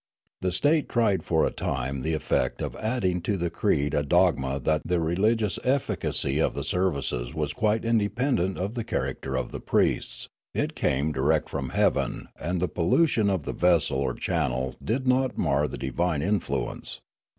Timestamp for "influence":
16.23-16.99